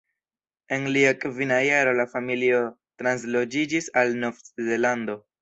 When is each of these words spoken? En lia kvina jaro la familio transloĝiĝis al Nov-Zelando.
En 0.77 0.85
lia 0.95 1.11
kvina 1.23 1.59
jaro 1.65 1.93
la 1.99 2.05
familio 2.15 2.63
transloĝiĝis 3.03 3.93
al 4.03 4.19
Nov-Zelando. 4.27 5.21